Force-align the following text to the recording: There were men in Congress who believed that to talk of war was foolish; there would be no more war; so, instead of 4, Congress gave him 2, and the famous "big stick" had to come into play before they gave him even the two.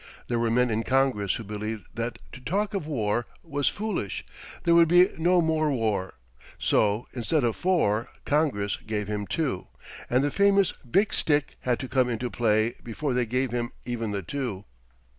There 0.29 0.39
were 0.39 0.49
men 0.49 0.71
in 0.71 0.81
Congress 0.81 1.35
who 1.35 1.43
believed 1.43 1.85
that 1.93 2.17
to 2.31 2.41
talk 2.41 2.73
of 2.73 2.87
war 2.87 3.27
was 3.43 3.67
foolish; 3.67 4.25
there 4.63 4.73
would 4.73 4.87
be 4.87 5.09
no 5.19 5.41
more 5.43 5.69
war; 5.71 6.15
so, 6.57 7.05
instead 7.13 7.43
of 7.43 7.55
4, 7.55 8.09
Congress 8.25 8.77
gave 8.77 9.07
him 9.07 9.27
2, 9.27 9.67
and 10.09 10.23
the 10.23 10.31
famous 10.31 10.71
"big 10.71 11.13
stick" 11.13 11.55
had 11.59 11.77
to 11.77 11.87
come 11.87 12.09
into 12.09 12.31
play 12.31 12.73
before 12.83 13.13
they 13.13 13.27
gave 13.27 13.51
him 13.51 13.73
even 13.85 14.09
the 14.09 14.23
two. 14.23 14.65